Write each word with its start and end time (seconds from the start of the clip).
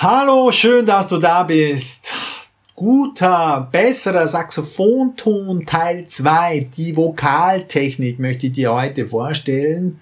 Hallo, 0.00 0.52
schön, 0.52 0.86
dass 0.86 1.08
du 1.08 1.18
da 1.18 1.42
bist. 1.42 2.06
Guter, 2.76 3.68
besserer 3.72 4.28
Saxophonton 4.28 5.66
Teil 5.66 6.06
2, 6.06 6.68
die 6.76 6.96
Vokaltechnik 6.96 8.20
möchte 8.20 8.46
ich 8.46 8.52
dir 8.52 8.72
heute 8.72 9.08
vorstellen. 9.08 10.00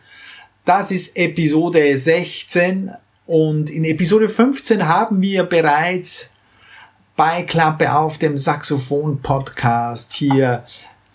Das 0.66 0.90
ist 0.90 1.16
Episode 1.16 1.96
16 1.96 2.90
und 3.26 3.70
in 3.70 3.86
Episode 3.86 4.28
15 4.28 4.86
haben 4.86 5.22
wir 5.22 5.44
bereits 5.44 6.34
bei 7.16 7.44
Klappe 7.44 7.94
auf 7.94 8.18
dem 8.18 8.36
Saxophon 8.36 9.22
Podcast 9.22 10.12
hier 10.12 10.66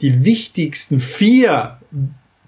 die 0.01 0.25
wichtigsten 0.25 0.99
vier 0.99 1.77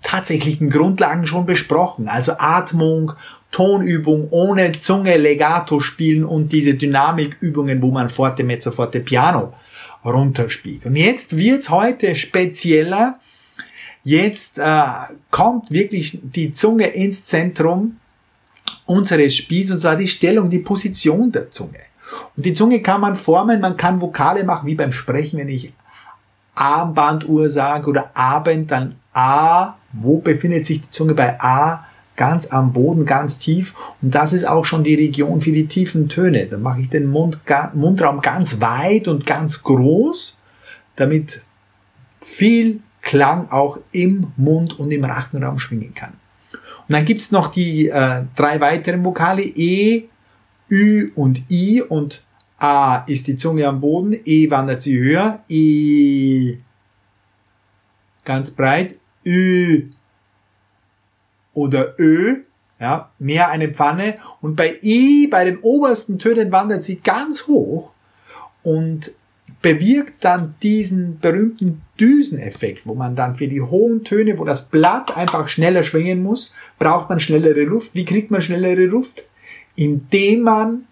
tatsächlichen 0.02 0.72
Grundlagen 0.72 1.28
schon 1.28 1.46
besprochen. 1.46 2.08
Also 2.08 2.34
Atmung, 2.40 3.14
Tonübung 3.54 4.28
ohne 4.32 4.74
Zunge 4.80 5.16
Legato 5.16 5.80
spielen 5.80 6.26
und 6.26 6.52
diese 6.52 6.74
Dynamikübungen, 6.74 7.82
wo 7.82 7.92
man 7.92 8.10
Forte, 8.10 8.44
Mezzo, 8.44 8.72
Forte, 8.72 9.00
Piano 9.00 9.54
runterspielt. 10.04 10.86
Und 10.86 10.98
jetzt 10.98 11.38
wird's 11.38 11.70
heute 11.70 12.16
spezieller. 12.16 13.20
Jetzt 14.04 14.58
äh, 14.58 14.84
kommt 15.32 15.72
wirklich 15.72 16.20
die 16.24 16.54
Zunge 16.54 16.88
ins 16.88 17.26
Zentrum 17.26 17.98
unseres 18.86 19.36
Spiels 19.36 19.72
und 19.72 19.80
zwar 19.80 19.96
die 19.96 20.10
Stellung, 20.10 20.50
die 20.50 20.60
Position 20.60 21.32
der 21.32 21.52
Zunge. 21.52 21.80
Und 22.36 22.46
die 22.46 22.54
Zunge 22.54 22.82
kann 22.82 23.02
man 23.02 23.16
formen, 23.16 23.62
man 23.62 23.78
kann 23.78 24.02
Vokale 24.02 24.44
machen, 24.44 24.68
wie 24.68 24.76
beim 24.76 24.92
Sprechen, 24.92 25.40
wenn 25.40 25.50
ich 25.50 25.72
Armbanduhr 26.56 27.50
sage 27.50 27.90
oder 27.90 28.12
Abend, 28.16 28.72
dann 28.72 28.96
A. 29.14 29.76
Wo 29.94 30.18
befindet 30.18 30.66
sich 30.66 30.82
die 30.82 30.90
Zunge 30.90 31.14
bei 31.14 31.40
A? 31.40 31.86
Ganz 32.16 32.52
am 32.52 32.74
Boden, 32.74 33.06
ganz 33.06 33.40
tief. 33.40 33.76
Und 34.02 34.14
das 34.14 34.34
ist 34.34 34.46
auch 34.46 34.66
schon 34.66 34.84
die 34.84 34.96
Region 34.96 35.42
für 35.42 35.52
die 35.52 35.68
tiefen 35.68 36.10
Töne. 36.10 36.46
Dann 36.46 36.62
mache 36.62 36.82
ich 36.82 36.90
den 36.90 37.08
Mund, 37.08 37.42
Mundraum 37.74 38.22
ganz 38.22 38.62
weit 38.62 39.08
und 39.08 39.26
ganz 39.26 39.64
groß, 39.64 40.40
damit 40.96 41.42
viel 42.22 42.82
Klang 43.02 43.50
auch 43.50 43.80
im 43.92 44.28
Mund 44.38 44.80
und 44.80 44.92
im 44.92 45.04
Rachenraum 45.04 45.60
schwingen 45.60 45.94
kann. 45.94 46.14
Und 46.88 46.94
dann 46.94 47.06
gibt's 47.06 47.32
noch 47.32 47.48
die 47.48 47.90
äh, 47.90 48.24
drei 48.36 48.60
weiteren 48.60 49.04
Vokale. 49.04 49.44
E, 49.44 50.06
Ü 50.70 51.12
und 51.16 51.44
I. 51.52 51.82
Und 51.82 52.24
A 52.60 53.04
ist 53.08 53.28
die 53.28 53.36
Zunge 53.36 53.68
am 53.68 53.82
Boden, 53.82 54.16
E 54.24 54.50
wandert 54.50 54.82
sie 54.82 54.98
höher, 54.98 55.44
I 55.50 56.60
ganz 58.24 58.52
breit, 58.52 58.96
Ü 59.26 59.90
oder 61.54 62.00
Ö, 62.00 62.38
ja, 62.80 63.12
mehr 63.20 63.50
eine 63.50 63.70
Pfanne. 63.70 64.18
Und 64.42 64.56
bei 64.56 64.78
I, 64.82 65.28
bei 65.28 65.46
den 65.46 65.60
obersten 65.60 66.20
Tönen 66.20 66.52
wandert 66.52 66.84
sie 66.84 67.00
ganz 67.00 67.48
hoch 67.48 67.92
und 68.64 69.12
bewirkt 69.62 70.26
dann 70.26 70.56
diesen 70.62 71.20
berühmten 71.20 71.82
Düseneffekt, 72.00 72.86
wo 72.86 72.96
man 72.96 73.16
dann 73.16 73.36
für 73.38 73.48
die 73.48 73.62
hohen 73.62 74.04
Töne, 74.04 74.38
wo 74.38 74.44
das 74.44 74.68
Blatt 74.68 75.16
einfach 75.16 75.48
schneller 75.48 75.84
schwingen 75.84 76.22
muss, 76.22 76.54
braucht 76.78 77.10
man 77.10 77.20
schnellere 77.20 77.64
Luft. 77.64 77.96
Wie 77.96 78.06
kriegt 78.06 78.30
man 78.30 78.42
schnellere 78.42 78.86
Luft? 78.86 79.24
Indem 79.76 80.42
man 80.42 80.86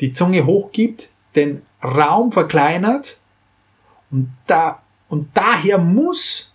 die 0.00 0.12
Zunge 0.12 0.46
hochgibt, 0.46 1.10
den 1.36 1.62
Raum 1.84 2.32
verkleinert 2.32 3.18
und 4.10 4.30
da, 4.46 4.82
und 5.08 5.28
daher 5.34 5.78
muss 5.78 6.47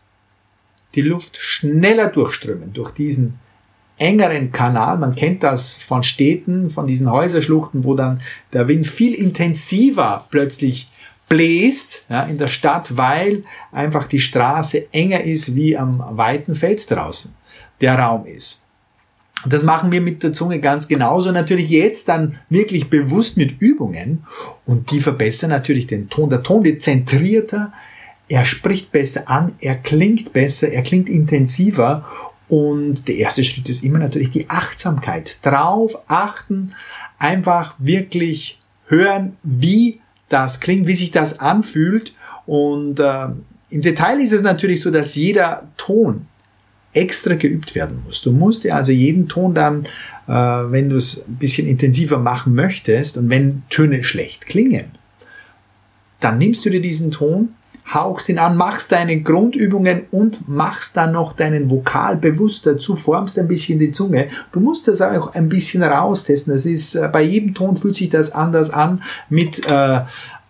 die 0.95 1.01
Luft 1.01 1.37
schneller 1.37 2.07
durchströmen 2.07 2.73
durch 2.73 2.91
diesen 2.91 3.39
engeren 3.97 4.51
Kanal. 4.51 4.97
Man 4.97 5.15
kennt 5.15 5.43
das 5.43 5.77
von 5.77 6.03
Städten, 6.03 6.71
von 6.71 6.87
diesen 6.87 7.09
Häuserschluchten, 7.09 7.83
wo 7.83 7.95
dann 7.95 8.21
der 8.51 8.67
Wind 8.67 8.87
viel 8.87 9.13
intensiver 9.13 10.25
plötzlich 10.29 10.87
bläst 11.29 12.03
ja, 12.09 12.23
in 12.23 12.37
der 12.37 12.47
Stadt, 12.47 12.97
weil 12.97 13.43
einfach 13.71 14.07
die 14.07 14.19
Straße 14.19 14.91
enger 14.91 15.23
ist 15.23 15.55
wie 15.55 15.77
am 15.77 16.03
weiten 16.11 16.55
Feld 16.55 16.89
draußen 16.89 17.35
der 17.81 17.97
Raum 17.97 18.25
ist. 18.25 18.67
Und 19.43 19.51
das 19.51 19.63
machen 19.63 19.91
wir 19.91 19.99
mit 19.99 20.23
der 20.23 20.33
Zunge 20.33 20.59
ganz 20.59 20.87
genauso. 20.87 21.31
Natürlich 21.31 21.69
jetzt 21.69 22.07
dann 22.07 22.39
wirklich 22.49 22.89
bewusst 22.89 23.35
mit 23.35 23.61
Übungen 23.61 24.25
und 24.65 24.91
die 24.91 25.01
verbessern 25.01 25.49
natürlich 25.49 25.87
den 25.87 26.09
Ton. 26.09 26.29
Der 26.29 26.43
Ton 26.43 26.63
wird 26.63 26.81
zentrierter, 26.81 27.73
er 28.29 28.45
spricht 28.45 28.91
besser 28.91 29.29
an, 29.29 29.53
er 29.59 29.75
klingt 29.75 30.33
besser, 30.33 30.69
er 30.69 30.83
klingt 30.83 31.09
intensiver 31.09 32.05
und 32.47 33.07
der 33.07 33.15
erste 33.15 33.43
Schritt 33.43 33.69
ist 33.69 33.83
immer 33.83 33.99
natürlich 33.99 34.29
die 34.29 34.49
Achtsamkeit. 34.49 35.37
Drauf 35.41 35.97
achten, 36.07 36.73
einfach 37.17 37.75
wirklich 37.79 38.59
hören, 38.87 39.37
wie 39.43 40.01
das 40.29 40.59
klingt, 40.59 40.87
wie 40.87 40.95
sich 40.95 41.11
das 41.11 41.39
anfühlt. 41.39 42.13
Und 42.45 42.99
äh, 42.99 43.27
im 43.69 43.81
Detail 43.81 44.19
ist 44.19 44.33
es 44.33 44.43
natürlich 44.43 44.81
so, 44.81 44.91
dass 44.91 45.15
jeder 45.15 45.67
Ton 45.77 46.27
extra 46.93 47.35
geübt 47.35 47.75
werden 47.75 48.03
muss. 48.05 48.21
Du 48.21 48.31
musst 48.31 48.63
ja 48.63 48.75
also 48.75 48.91
jeden 48.91 49.27
Ton 49.27 49.55
dann, 49.55 49.85
äh, 50.27 50.31
wenn 50.31 50.89
du 50.89 50.97
es 50.97 51.25
ein 51.27 51.37
bisschen 51.37 51.67
intensiver 51.67 52.19
machen 52.19 52.53
möchtest 52.53 53.17
und 53.17 53.29
wenn 53.29 53.63
Töne 53.69 54.03
schlecht 54.03 54.45
klingen, 54.45 54.91
dann 56.19 56.37
nimmst 56.37 56.63
du 56.65 56.69
dir 56.69 56.81
diesen 56.81 57.11
Ton 57.11 57.55
hauchst 57.91 58.29
ihn 58.29 58.39
an, 58.39 58.55
machst 58.55 58.91
deine 58.91 59.21
Grundübungen 59.21 60.03
und 60.11 60.47
machst 60.47 60.95
dann 60.95 61.11
noch 61.11 61.33
deinen 61.33 61.69
Vokal 61.69 62.17
bewusst 62.17 62.65
dazu, 62.65 62.95
formst 62.95 63.37
ein 63.37 63.47
bisschen 63.47 63.79
die 63.79 63.91
Zunge. 63.91 64.27
Du 64.51 64.59
musst 64.59 64.87
das 64.87 65.01
auch 65.01 65.33
ein 65.33 65.49
bisschen 65.49 65.83
raustesten. 65.83 66.53
Das 66.53 66.65
ist, 66.65 66.95
äh, 66.95 67.09
bei 67.11 67.21
jedem 67.21 67.53
Ton 67.53 67.75
fühlt 67.75 67.95
sich 67.95 68.09
das 68.09 68.31
anders 68.31 68.69
an, 68.69 69.03
mit 69.29 69.69
äh, 69.69 70.01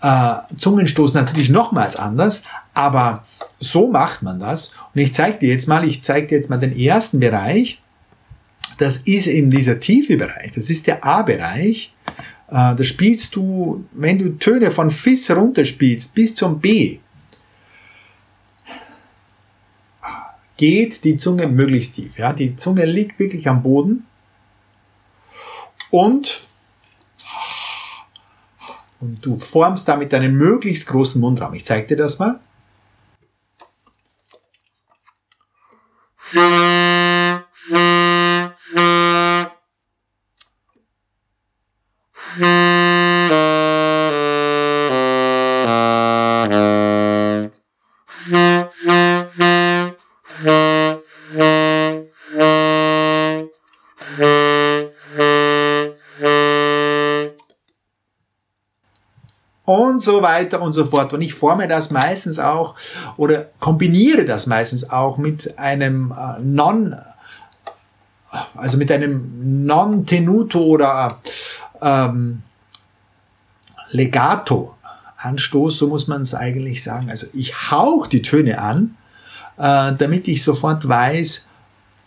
äh, 0.02 0.36
Zungenstoß 0.58 1.14
natürlich 1.14 1.50
nochmals 1.50 1.96
anders, 1.96 2.44
aber 2.74 3.26
so 3.60 3.88
macht 3.88 4.22
man 4.22 4.40
das. 4.40 4.76
Und 4.94 5.02
ich 5.02 5.14
zeige 5.14 5.40
dir 5.40 5.54
jetzt 5.54 5.68
mal, 5.68 5.88
ich 5.88 6.04
zeige 6.04 6.28
dir 6.28 6.36
jetzt 6.36 6.50
mal 6.50 6.58
den 6.58 6.78
ersten 6.78 7.20
Bereich. 7.20 7.80
Das 8.78 8.98
ist 8.98 9.28
eben 9.28 9.50
dieser 9.50 9.80
tiefe 9.80 10.18
Bereich, 10.18 10.52
das 10.54 10.70
ist 10.70 10.88
der 10.88 11.06
A-Bereich. 11.06 11.94
Äh, 12.50 12.76
da 12.76 12.84
spielst 12.84 13.36
du, 13.36 13.86
wenn 13.94 14.20
du 14.20 14.38
Töne 14.38 14.72
von 14.72 14.92
Fis 14.92 15.32
runterspielst 15.32 16.14
bis 16.14 16.36
zum 16.36 16.60
B, 16.60 17.00
geht 20.63 21.03
die 21.03 21.18
Zunge 21.18 21.47
möglichst 21.47 21.96
tief. 21.96 22.18
Ja? 22.18 22.31
Die 22.31 22.56
Zunge 22.56 22.85
liegt 22.85 23.19
wirklich 23.19 23.50
am 23.50 23.63
Boden 23.63 24.06
und, 25.91 26.40
und 29.02 29.25
du 29.25 29.38
formst 29.40 29.90
damit 29.90 30.13
einen 30.13 30.38
möglichst 30.38 30.88
großen 30.88 31.19
Mundraum. 31.19 31.53
Ich 31.53 31.66
zeige 31.66 31.88
dir 31.88 31.97
das 31.97 32.18
mal. 32.18 32.40
Und 59.73 60.01
so 60.01 60.22
weiter 60.22 60.61
und 60.61 60.73
so 60.73 60.85
fort. 60.85 61.13
Und 61.13 61.22
ich 61.22 61.34
forme 61.34 61.67
das 61.67 61.91
meistens 61.91 62.39
auch 62.39 62.75
oder 63.17 63.47
kombiniere 63.59 64.25
das 64.25 64.47
meistens 64.47 64.89
auch 64.89 65.17
mit 65.17 65.57
einem 65.57 66.11
äh, 66.11 66.41
Non, 66.41 66.95
also 68.56 68.78
mit 68.78 68.91
einem 68.91 69.66
Non-Tenuto 69.66 70.59
oder 70.59 71.19
ähm, 71.81 72.44
Legato 73.90 74.75
Anstoß, 75.17 75.78
so 75.78 75.87
muss 75.87 76.08
man 76.08 76.22
es 76.23 76.35
eigentlich 76.35 76.84
sagen. 76.84 77.09
Also 77.09 77.28
ich 77.34 77.72
hauch 77.72 78.08
die 78.08 78.22
Töne 78.22 78.59
an, 78.59 78.96
äh, 79.58 79.93
damit 79.97 80.28
ich 80.28 80.43
sofort 80.43 80.87
weiß, 80.87 81.47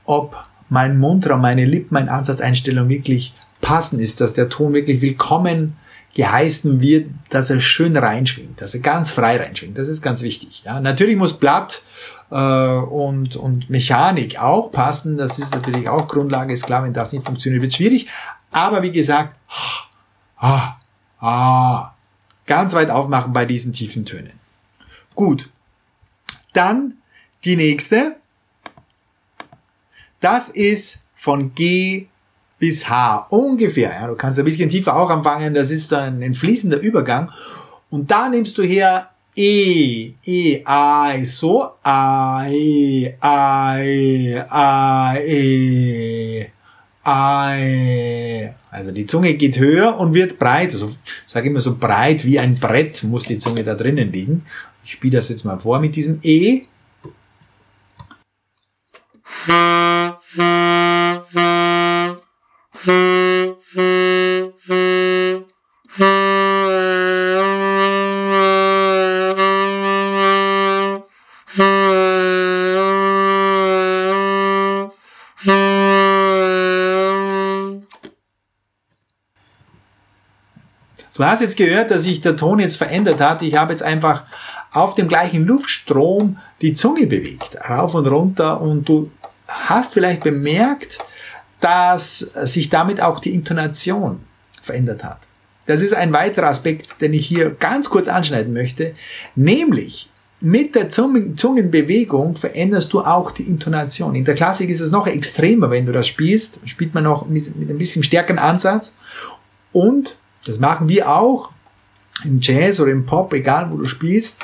ob 0.05 0.37
mein 0.69 0.99
Mundraum, 0.99 1.41
meine 1.41 1.65
Lippen, 1.65 1.95
meine 1.95 2.13
Ansatzeinstellung 2.13 2.89
wirklich 2.89 3.33
passen 3.61 4.01
ist, 4.01 4.21
dass 4.21 4.35
der 4.35 4.49
Ton 4.49 4.75
wirklich 4.75 5.01
willkommen 5.01 5.77
geheißen 6.17 6.81
wird, 6.81 7.11
dass 7.29 7.51
er 7.51 7.61
schön 7.61 7.95
reinschwingt, 7.95 8.63
dass 8.63 8.73
er 8.73 8.81
ganz 8.81 9.11
frei 9.11 9.37
reinschwingt. 9.37 9.77
Das 9.77 9.87
ist 9.87 10.01
ganz 10.01 10.23
wichtig. 10.23 10.63
Ja. 10.65 10.81
Natürlich 10.81 11.19
muss 11.19 11.39
Blatt 11.39 11.83
äh, 12.31 12.35
und, 12.35 13.37
und 13.37 13.69
Mechanik 13.69 14.41
auch 14.41 14.73
passen. 14.73 15.19
Das 15.19 15.39
ist 15.39 15.55
natürlich 15.55 15.91
auch 15.91 16.09
Grundlage. 16.09 16.55
Ist 16.55 16.65
klar, 16.65 16.85
wenn 16.85 16.95
das 16.95 17.13
nicht 17.13 17.27
funktioniert, 17.27 17.61
wird 17.61 17.75
schwierig. 17.75 18.09
Aber 18.51 18.83
wie 18.83 18.93
gesagt, 18.93 19.37
ah, 20.39 20.79
ah, 21.21 21.91
ganz 22.47 22.73
weit 22.73 22.89
aufmachen 22.89 23.35
bei 23.35 23.45
diesen 23.45 23.75
tiefen 23.75 24.07
Tönen. 24.07 24.41
Gut. 25.15 25.51
Dann 26.55 26.95
die 27.45 27.57
nächste. 27.57 28.17
Das 30.21 30.49
ist 30.49 31.09
von 31.15 31.55
G 31.55 32.07
bis 32.59 32.89
H 32.89 33.27
ungefähr. 33.31 33.91
Ja, 33.91 34.07
du 34.07 34.15
kannst 34.15 34.39
ein 34.39 34.45
bisschen 34.45 34.71
tiefer 34.71 34.97
auch 34.97 35.11
anfangen, 35.11 35.55
das 35.55 35.71
ist 35.71 35.93
dann 35.93 36.23
ein 36.23 36.35
fließender 36.35 36.79
Übergang. 36.79 37.31
Und 37.91 38.11
da 38.11 38.29
nimmst 38.29 38.57
du 38.59 38.63
her 38.63 39.11
E, 39.39 40.15
E, 40.25 40.63
A, 40.65 41.15
e, 41.15 41.25
so, 41.27 41.73
A, 41.83 42.47
E, 42.49 43.15
A, 43.21 43.79
E, 43.79 44.39
A, 44.49 45.17
E, 45.19 46.47
A, 47.05 47.57
E. 47.59 48.51
Also 48.71 48.93
die 48.93 49.07
Zunge 49.07 49.35
geht 49.35 49.59
höher 49.59 49.99
und 49.99 50.15
wird 50.15 50.39
breit. 50.39 50.73
Also 50.73 50.91
sage 51.27 51.49
immer 51.49 51.61
so 51.61 51.77
breit 51.77 52.25
wie 52.25 52.41
ein 52.41 52.55
Brett 52.55 53.05
muss 53.05 53.25
die 53.25 53.39
Zunge 53.39 53.63
da 53.63 53.75
drinnen 53.75 54.11
liegen. 54.11 54.47
Ich 54.85 54.93
spiele 54.93 55.19
das 55.19 55.29
jetzt 55.29 55.45
mal 55.45 55.59
vor 55.59 55.81
mit 55.81 55.97
diesem 55.97 56.19
E. 56.23 56.63
Du 81.17 81.25
hast 81.25 81.41
jetzt 81.41 81.57
gehört, 81.57 81.91
dass 81.91 82.03
sich 82.03 82.21
der 82.21 82.37
Ton 82.37 82.59
jetzt 82.59 82.77
verändert 82.77 83.21
hat. 83.21 83.41
Ich 83.41 83.57
habe 83.57 83.73
jetzt 83.73 83.83
einfach 83.83 84.25
auf 84.71 84.95
dem 84.95 85.09
gleichen 85.09 85.47
Luftstrom 85.47 86.37
die 86.61 86.75
Zunge 86.75 87.07
bewegt, 87.07 87.57
rauf 87.69 87.95
und 87.95 88.07
runter 88.07 88.61
und 88.61 88.87
du 88.87 89.11
hast 89.49 89.95
vielleicht 89.95 90.23
bemerkt, 90.23 90.99
dass 91.61 92.19
sich 92.19 92.69
damit 92.69 93.01
auch 93.01 93.21
die 93.21 93.33
Intonation 93.33 94.21
verändert 94.63 95.05
hat. 95.05 95.19
Das 95.65 95.81
ist 95.81 95.95
ein 95.95 96.13
weiterer 96.13 96.49
Aspekt, 96.49 97.01
den 97.01 97.15
ich 97.15 97.27
hier 97.27 97.51
ganz 97.51 97.89
kurz 97.89 98.09
anschneiden 98.09 98.53
möchte, 98.53 98.95
nämlich 99.35 100.11
mit 100.41 100.75
der 100.75 100.91
Zungenbewegung 100.91 102.37
veränderst 102.37 102.93
du 102.93 103.01
auch 103.01 103.31
die 103.31 103.45
Intonation. 103.45 104.15
In 104.15 104.27
der 104.27 104.35
Klassik 104.35 104.69
ist 104.69 104.83
es 104.83 104.91
noch 104.91 105.07
extremer, 105.07 105.71
wenn 105.71 105.87
du 105.87 105.93
das 105.93 106.07
spielst, 106.07 106.61
spielt 106.67 106.93
man 106.93 107.05
noch 107.05 107.27
mit, 107.27 107.57
mit 107.57 107.71
ein 107.71 107.79
bisschen 107.79 108.03
stärkeren 108.03 108.39
Ansatz 108.39 108.97
und 109.73 110.17
das 110.49 110.59
machen 110.59 110.89
wir 110.89 111.11
auch 111.11 111.51
im 112.25 112.41
Jazz 112.41 112.81
oder 112.81 112.93
im 112.93 113.07
Pop, 113.07 113.33
egal 113.33 113.71
wo 113.71 113.77
du 113.77 113.85
spielst, 113.85 114.39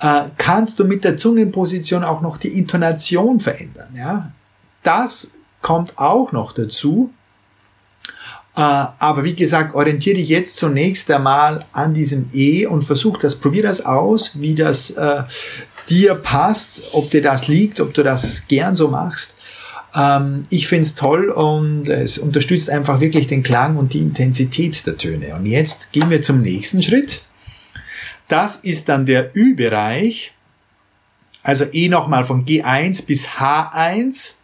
äh, 0.00 0.24
kannst 0.36 0.78
du 0.78 0.84
mit 0.84 1.04
der 1.04 1.16
Zungenposition 1.16 2.04
auch 2.04 2.20
noch 2.20 2.38
die 2.38 2.58
Intonation 2.58 3.40
verändern. 3.40 3.94
Ja? 3.96 4.32
Das 4.82 5.38
kommt 5.62 5.98
auch 5.98 6.32
noch 6.32 6.52
dazu. 6.52 7.10
Äh, 8.56 8.60
aber 8.60 9.24
wie 9.24 9.34
gesagt, 9.34 9.74
orientiere 9.74 10.16
dich 10.16 10.28
jetzt 10.28 10.56
zunächst 10.56 11.10
einmal 11.10 11.64
an 11.72 11.94
diesem 11.94 12.28
E 12.32 12.66
und 12.66 12.82
versuch 12.84 13.18
das, 13.18 13.36
probier 13.36 13.62
das 13.62 13.84
aus, 13.84 14.40
wie 14.40 14.54
das 14.54 14.90
äh, 14.90 15.22
dir 15.88 16.14
passt, 16.14 16.80
ob 16.92 17.10
dir 17.10 17.22
das 17.22 17.48
liegt, 17.48 17.80
ob 17.80 17.92
du 17.94 18.02
das 18.02 18.46
gern 18.46 18.76
so 18.76 18.88
machst. 18.88 19.38
Ähm, 19.94 20.46
ich 20.50 20.66
finde 20.66 20.82
es 20.82 20.94
toll 20.94 21.30
und 21.30 21.88
es 21.88 22.18
unterstützt 22.18 22.70
einfach 22.70 23.00
wirklich 23.00 23.28
den 23.28 23.42
Klang 23.42 23.76
und 23.76 23.92
die 23.92 24.00
Intensität 24.00 24.86
der 24.86 24.96
Töne. 24.96 25.34
Und 25.34 25.46
jetzt 25.46 25.92
gehen 25.92 26.10
wir 26.10 26.22
zum 26.22 26.42
nächsten 26.42 26.82
Schritt. 26.82 27.22
Das 28.28 28.56
ist 28.56 28.88
dann 28.88 29.06
der 29.06 29.36
Ü-Bereich. 29.36 30.32
Also 31.42 31.66
E 31.72 31.88
nochmal 31.88 32.24
von 32.24 32.44
G1 32.44 33.06
bis 33.06 33.28
H1. 33.28 34.34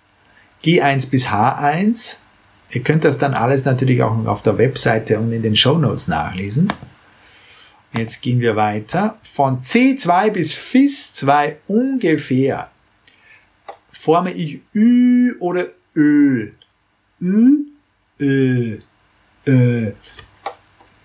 G1 0.65 1.11
bis 1.11 1.29
H1. 1.29 2.17
Ihr 2.73 2.83
könnt 2.83 3.05
das 3.05 3.19
dann 3.19 3.35
alles 3.35 3.65
natürlich 3.65 4.03
auch 4.03 4.27
auf 4.27 4.43
der 4.43 4.59
Webseite 4.59 5.19
und 5.19 5.33
in 5.33 5.43
den 5.43 5.57
Show 5.57 5.79
Notes 5.79 6.09
nachlesen. 6.09 6.69
Jetzt 7.97 8.21
gehen 8.21 8.41
wir 8.41 8.55
weiter. 8.55 9.19
Von 9.33 9.63
C2 9.63 10.31
bis 10.31 10.55
FIS2 10.55 11.55
ungefähr 11.67 12.71
forme 14.01 14.33
ich 14.33 14.63
Ü 14.75 15.37
oder 15.41 15.67
Ö. 15.95 16.53
Ü, 17.21 17.67
Ö, 18.19 18.79
Ö. 19.47 19.93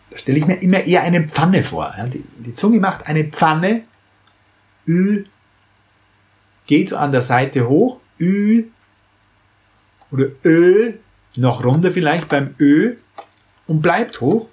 Da 0.10 0.18
stelle 0.18 0.38
ich 0.38 0.48
mir 0.48 0.62
immer 0.62 0.80
eher 0.80 1.02
eine 1.02 1.28
Pfanne 1.28 1.64
vor. 1.64 1.94
Die, 2.40 2.56
Zunge 2.56 2.80
macht 2.80 3.06
eine 3.08 3.26
Pfanne. 3.26 3.84
Ü 4.88 5.26
geht 6.68 6.90
so 6.90 6.98
an 6.98 7.12
der 7.12 7.22
Seite 7.22 7.68
hoch. 7.68 8.00
Ü 8.18 8.64
oder 10.12 10.28
Ö, 10.46 10.94
noch 11.36 11.66
runter 11.66 11.92
vielleicht 11.92 12.30
beim 12.30 12.56
Ö 12.60 12.96
und 13.68 13.82
bleibt 13.82 14.22
hoch. 14.22 14.48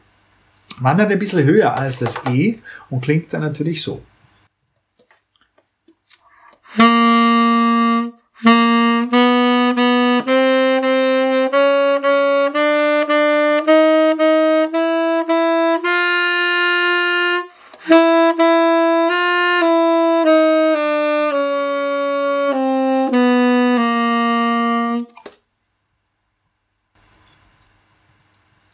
Wandert 0.81 1.13
ein 1.13 1.19
bisschen 1.21 1.45
höher 1.45 1.79
als 1.79 2.01
das 2.01 2.27
E 2.29 2.59
und 2.91 3.03
klingt 3.03 3.33
dann 3.33 3.43
natürlich 3.43 3.83
so. 3.83 4.03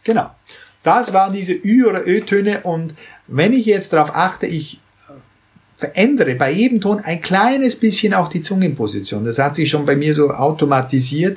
Genau. 0.08 0.30
Das 0.82 1.12
waren 1.12 1.34
diese 1.34 1.52
Ü- 1.52 1.84
oder 1.84 2.06
Ö-Töne 2.06 2.60
und 2.62 2.94
wenn 3.26 3.52
ich 3.52 3.66
jetzt 3.66 3.92
darauf 3.92 4.16
achte, 4.16 4.46
ich 4.46 4.80
verändere 5.76 6.34
bei 6.34 6.50
jedem 6.50 6.80
Ton 6.80 7.00
ein 7.00 7.20
kleines 7.20 7.78
bisschen 7.78 8.14
auch 8.14 8.30
die 8.30 8.40
Zungenposition. 8.40 9.26
Das 9.26 9.38
hat 9.38 9.54
sich 9.54 9.68
schon 9.68 9.84
bei 9.84 9.96
mir 9.96 10.14
so 10.14 10.30
automatisiert. 10.30 11.36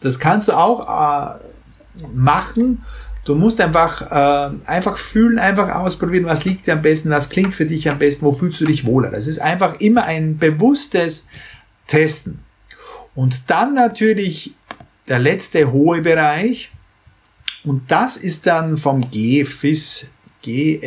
Das 0.00 0.18
kannst 0.18 0.48
du 0.48 0.52
auch 0.52 0.88
äh, 0.88 2.04
machen. 2.14 2.84
Du 3.26 3.34
musst 3.34 3.60
einfach, 3.60 4.10
äh, 4.10 4.54
einfach 4.64 4.96
fühlen, 4.96 5.38
einfach 5.38 5.74
ausprobieren, 5.74 6.24
was 6.24 6.46
liegt 6.46 6.66
dir 6.66 6.72
am 6.72 6.80
besten, 6.80 7.10
was 7.10 7.28
klingt 7.28 7.54
für 7.54 7.66
dich 7.66 7.90
am 7.90 7.98
besten, 7.98 8.24
wo 8.24 8.32
fühlst 8.32 8.62
du 8.62 8.64
dich 8.64 8.86
wohler. 8.86 9.10
Das 9.10 9.26
ist 9.26 9.40
einfach 9.40 9.78
immer 9.78 10.06
ein 10.06 10.38
bewusstes 10.38 11.28
Testen. 11.86 12.38
Und 13.14 13.50
dann 13.50 13.74
natürlich 13.74 14.54
der 15.06 15.18
letzte 15.18 15.70
hohe 15.70 16.00
Bereich, 16.00 16.70
und 17.66 17.90
das 17.90 18.16
ist 18.16 18.46
dann 18.46 18.78
vom 18.78 19.10
G, 19.10 19.44
Fis, 19.44 20.12
G, 20.40 20.80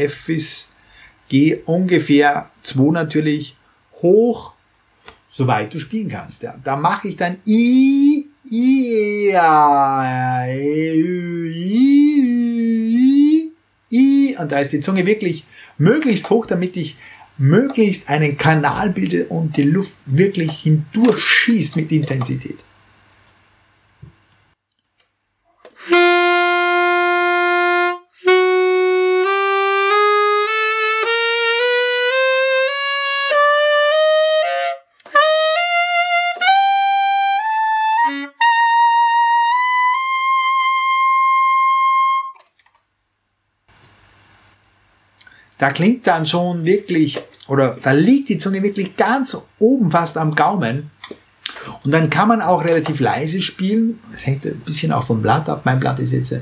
ungefähr 1.65 2.49
2 2.63 2.91
natürlich 2.93 3.57
hoch, 4.01 4.53
soweit 5.29 5.73
du 5.73 5.79
spielen 5.79 6.07
kannst. 6.07 6.41
Ja. 6.41 6.55
Da 6.63 6.77
mache 6.77 7.09
ich 7.09 7.17
dann 7.17 7.39
I, 7.45 8.27
I, 8.49 9.33
I, 9.33 9.35
I, 13.11 13.51
I, 13.91 14.37
und 14.39 14.49
da 14.49 14.59
ist 14.59 14.71
die 14.71 14.79
Zunge 14.79 15.05
wirklich 15.05 15.43
möglichst 15.77 16.29
hoch, 16.29 16.45
damit 16.45 16.77
ich 16.77 16.95
möglichst 17.37 18.07
einen 18.07 18.37
Kanal 18.37 18.91
bilde 18.91 19.25
und 19.25 19.57
die 19.57 19.63
Luft 19.63 19.97
wirklich 20.05 20.51
hindurchschießt 20.59 21.75
mit 21.75 21.91
Intensität. 21.91 22.59
Da 45.59 45.71
klingt 45.71 46.07
dann 46.07 46.25
schon 46.25 46.65
wirklich, 46.65 47.19
oder 47.47 47.77
da 47.83 47.91
liegt 47.91 48.29
die 48.29 48.37
Zunge 48.39 48.63
wirklich 48.63 48.95
ganz 48.95 49.37
oben 49.59 49.91
fast 49.91 50.17
am 50.17 50.33
Gaumen. 50.33 50.89
Und 51.83 51.91
dann 51.91 52.09
kann 52.09 52.29
man 52.29 52.41
auch 52.41 52.63
relativ 52.63 52.99
leise 52.99 53.41
spielen. 53.41 53.99
Das 54.11 54.25
hängt 54.25 54.45
ein 54.45 54.61
bisschen 54.61 54.91
auch 54.91 55.05
vom 55.05 55.21
Blatt 55.21 55.49
ab. 55.49 55.61
Mein 55.65 55.79
Blatt 55.79 55.99
ist 55.99 56.13
jetzt 56.13 56.31
äh, 56.31 56.39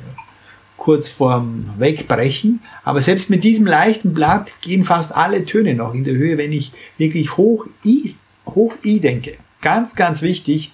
kurz 0.78 1.10
vorm 1.10 1.72
Wegbrechen. 1.78 2.62
Aber 2.84 3.02
selbst 3.02 3.30
mit 3.30 3.44
diesem 3.44 3.66
leichten 3.66 4.14
Blatt 4.14 4.52
gehen 4.62 4.86
fast 4.86 5.16
alle 5.16 5.46
Töne 5.46 5.74
noch 5.74 5.94
in 5.94 6.04
der 6.04 6.14
Höhe, 6.14 6.38
wenn 6.38 6.54
ich 6.54 6.72
wirklich 6.98 7.38
hoch 7.38 7.66
I, 7.84 8.16
hoch 8.46 8.74
I 8.86 9.00
denke. 9.00 9.38
Ganz, 9.62 9.96
ganz 9.96 10.22
wichtig, 10.22 10.72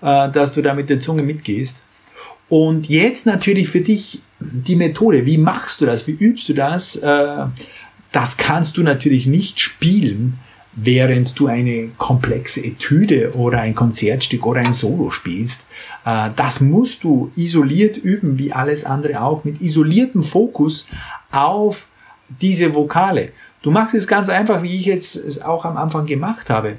äh, 0.00 0.30
dass 0.30 0.54
du 0.54 0.62
da 0.62 0.72
mit 0.72 0.88
der 0.88 1.00
Zunge 1.00 1.22
mitgehst. 1.22 1.82
Und 2.48 2.88
jetzt 2.88 3.26
natürlich 3.26 3.68
für 3.68 3.80
dich 3.80 4.22
die 4.50 4.76
Methode. 4.76 5.26
Wie 5.26 5.38
machst 5.38 5.80
du 5.80 5.86
das? 5.86 6.06
Wie 6.06 6.12
übst 6.12 6.48
du 6.48 6.54
das? 6.54 6.96
Äh, 6.96 7.46
das 8.12 8.36
kannst 8.36 8.76
du 8.76 8.82
natürlich 8.82 9.26
nicht 9.26 9.60
spielen, 9.60 10.38
während 10.74 11.38
du 11.38 11.46
eine 11.46 11.88
komplexe 11.98 12.64
Etüde 12.64 13.34
oder 13.34 13.60
ein 13.60 13.74
Konzertstück 13.74 14.46
oder 14.46 14.60
ein 14.60 14.74
Solo 14.74 15.10
spielst. 15.10 15.66
Äh, 16.04 16.30
das 16.36 16.60
musst 16.60 17.04
du 17.04 17.30
isoliert 17.36 17.96
üben, 17.96 18.38
wie 18.38 18.52
alles 18.52 18.84
andere 18.84 19.22
auch, 19.22 19.44
mit 19.44 19.60
isoliertem 19.60 20.22
Fokus 20.22 20.88
auf 21.30 21.86
diese 22.40 22.74
Vokale. 22.74 23.30
Du 23.62 23.70
machst 23.70 23.94
es 23.94 24.06
ganz 24.06 24.28
einfach, 24.28 24.62
wie 24.62 24.76
ich 24.76 24.86
jetzt 24.86 25.16
es 25.16 25.40
auch 25.40 25.64
am 25.64 25.76
Anfang 25.76 26.06
gemacht 26.06 26.50
habe. 26.50 26.78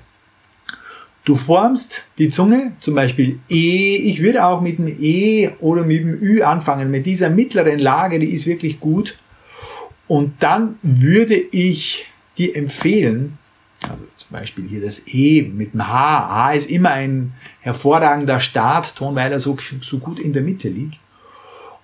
Du 1.26 1.38
formst 1.38 2.04
die 2.18 2.30
Zunge, 2.30 2.74
zum 2.82 2.96
Beispiel 2.96 3.40
E. 3.50 3.96
Ich 3.96 4.22
würde 4.22 4.44
auch 4.44 4.60
mit 4.60 4.78
dem 4.78 4.88
E 4.88 5.52
oder 5.60 5.84
mit 5.84 6.02
dem 6.02 6.22
Ü 6.22 6.42
anfangen. 6.42 6.92
Mit 6.92 7.06
dieser 7.06 7.30
mittleren 7.30 7.80
Lage, 7.80 8.20
die 8.20 8.34
ist 8.34 8.46
wirklich 8.46 8.82
gut. 8.82 9.18
Und 10.08 10.44
dann 10.44 10.78
würde 10.82 11.36
ich 11.36 12.08
dir 12.38 12.56
empfehlen, 12.58 13.38
also 13.84 14.04
zum 14.18 14.28
Beispiel 14.32 14.68
hier 14.68 14.82
das 14.82 15.08
E 15.08 15.44
mit 15.44 15.74
dem 15.74 15.88
H. 15.88 16.30
H 16.30 16.54
ist 16.54 16.70
immer 16.70 16.92
ein 16.92 17.34
hervorragender 17.62 18.42
Startton, 18.42 19.16
weil 19.16 19.32
er 19.32 19.40
so, 19.40 19.58
so 19.82 20.00
gut 20.00 20.20
in 20.20 20.34
der 20.34 20.42
Mitte 20.42 20.68
liegt. 20.68 21.00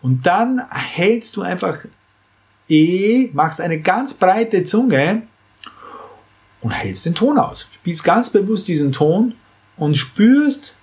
Und 0.02 0.26
dann 0.26 0.62
hältst 0.70 1.38
du 1.38 1.44
einfach 1.44 1.80
E, 2.68 3.30
machst 3.34 3.62
eine 3.62 3.80
ganz 3.80 4.14
breite 4.14 4.64
Zunge 4.66 5.24
und 6.62 6.72
hältst 6.72 7.06
den 7.06 7.16
Ton 7.16 7.38
aus. 7.38 7.70
Spielst 7.76 8.04
ganz 8.04 8.30
bewusst 8.30 8.68
diesen 8.68 8.92
Ton 8.92 9.34
und 9.78 9.96
spürst 9.96 10.76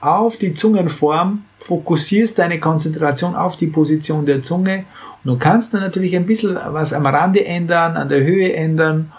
auf 0.00 0.38
die 0.38 0.54
Zungenform, 0.54 1.44
fokussierst 1.60 2.38
deine 2.38 2.58
Konzentration 2.58 3.36
auf 3.36 3.56
die 3.56 3.68
Position 3.68 4.26
der 4.26 4.42
Zunge 4.42 4.84
und 5.22 5.30
du 5.32 5.38
kannst 5.38 5.72
dann 5.72 5.80
natürlich 5.80 6.16
ein 6.16 6.26
bisschen 6.26 6.54
was 6.54 6.92
am 6.92 7.06
Rande 7.06 7.44
ändern, 7.44 7.96
an 7.96 8.08
der 8.08 8.24
Höhe 8.24 8.52
ändern 8.52 9.12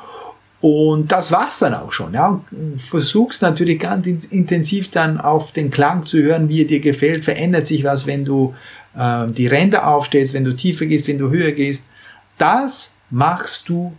und 0.63 1.11
das 1.11 1.33
war's 1.33 1.59
dann 1.59 1.73
auch 1.73 1.91
schon. 1.91 2.13
Ja. 2.13 2.41
Und 2.51 2.81
versuchst 2.81 3.41
natürlich 3.41 3.79
ganz 3.79 4.07
intensiv 4.07 4.91
dann 4.91 5.19
auf 5.19 5.51
den 5.51 5.71
Klang 5.71 6.05
zu 6.05 6.21
hören, 6.21 6.47
wie 6.47 6.61
er 6.61 6.67
dir 6.67 6.79
gefällt. 6.79 7.25
Verändert 7.25 7.67
sich 7.67 7.83
was, 7.83 8.07
wenn 8.07 8.23
du 8.23 8.55
äh, 8.97 9.27
die 9.27 9.47
Ränder 9.47 9.89
aufstellst, 9.89 10.33
wenn 10.33 10.45
du 10.45 10.55
tiefer 10.55 10.85
gehst, 10.85 11.09
wenn 11.09 11.17
du 11.17 11.29
höher 11.29 11.51
gehst. 11.51 11.85
Das 12.37 12.95
machst 13.09 13.67
du 13.67 13.91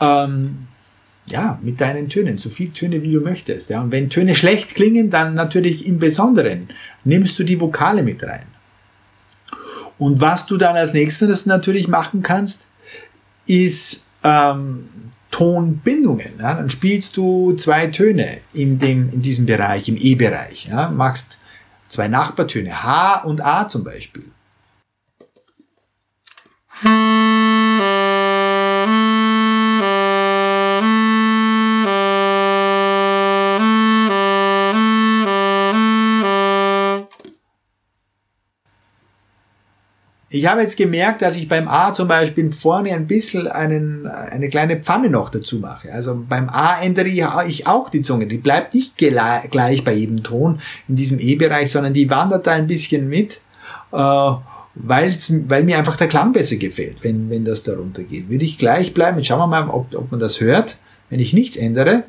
ähm, 0.00 0.68
ja, 1.30 1.58
mit 1.62 1.80
deinen 1.80 2.08
Tönen, 2.08 2.38
so 2.38 2.50
viel 2.50 2.70
Töne 2.70 3.02
wie 3.02 3.12
du 3.12 3.20
möchtest. 3.20 3.70
Ja. 3.70 3.80
Und 3.80 3.90
wenn 3.90 4.10
Töne 4.10 4.34
schlecht 4.34 4.74
klingen, 4.74 5.10
dann 5.10 5.34
natürlich 5.34 5.86
im 5.86 5.98
Besonderen 5.98 6.68
nimmst 7.04 7.38
du 7.38 7.44
die 7.44 7.60
Vokale 7.60 8.02
mit 8.02 8.22
rein. 8.22 8.46
Und 9.98 10.20
was 10.20 10.46
du 10.46 10.56
dann 10.56 10.76
als 10.76 10.94
nächstes 10.94 11.46
natürlich 11.46 11.88
machen 11.88 12.22
kannst, 12.22 12.64
ist 13.46 14.08
ähm, 14.22 14.88
Tonbindungen. 15.30 16.32
Ja. 16.38 16.54
Dann 16.54 16.70
spielst 16.70 17.16
du 17.16 17.54
zwei 17.54 17.88
Töne 17.88 18.38
in, 18.52 18.78
dem, 18.78 19.10
in 19.12 19.22
diesem 19.22 19.46
Bereich, 19.46 19.88
im 19.88 19.96
E-Bereich. 19.96 20.66
Ja. 20.66 20.90
Machst 20.90 21.38
zwei 21.88 22.08
Nachbartöne, 22.08 22.82
H 22.82 23.22
und 23.24 23.40
A 23.40 23.68
zum 23.68 23.84
Beispiel. 23.84 24.24
Ich 40.32 40.46
habe 40.46 40.60
jetzt 40.60 40.76
gemerkt, 40.76 41.22
dass 41.22 41.34
ich 41.34 41.48
beim 41.48 41.66
A 41.66 41.92
zum 41.92 42.06
Beispiel 42.06 42.52
vorne 42.52 42.94
ein 42.94 43.08
bisschen 43.08 43.48
einen, 43.48 44.06
eine 44.06 44.48
kleine 44.48 44.76
Pfanne 44.76 45.10
noch 45.10 45.28
dazu 45.28 45.58
mache. 45.58 45.92
Also 45.92 46.24
beim 46.28 46.48
A 46.48 46.80
ändere 46.80 47.08
ich 47.08 47.66
auch 47.66 47.90
die 47.90 48.02
Zunge. 48.02 48.28
Die 48.28 48.38
bleibt 48.38 48.72
nicht 48.72 48.96
gleich 48.96 49.82
bei 49.84 49.92
jedem 49.92 50.22
Ton 50.22 50.60
in 50.86 50.94
diesem 50.94 51.18
E-Bereich, 51.18 51.72
sondern 51.72 51.94
die 51.94 52.08
wandert 52.08 52.46
da 52.46 52.52
ein 52.52 52.68
bisschen 52.68 53.08
mit, 53.08 53.40
äh, 53.90 53.96
weil 53.96 55.64
mir 55.64 55.78
einfach 55.78 55.96
der 55.96 56.06
Klang 56.06 56.32
besser 56.32 56.56
gefällt, 56.56 56.98
wenn, 57.02 57.28
wenn 57.28 57.44
das 57.44 57.64
da 57.64 57.72
runter 57.72 58.04
geht. 58.04 58.30
Würde 58.30 58.44
ich 58.44 58.56
gleich 58.56 58.94
bleiben. 58.94 59.18
Jetzt 59.18 59.26
schauen 59.26 59.40
wir 59.40 59.48
mal, 59.48 59.68
ob, 59.68 59.92
ob 59.96 60.12
man 60.12 60.20
das 60.20 60.40
hört. 60.40 60.76
Wenn 61.08 61.18
ich 61.18 61.32
nichts 61.32 61.56
ändere. 61.56 62.04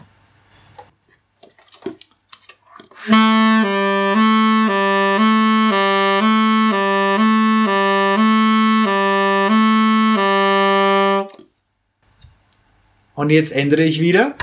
Und 13.22 13.30
jetzt 13.30 13.52
ändere 13.52 13.84
ich 13.84 14.00
wieder. 14.00 14.34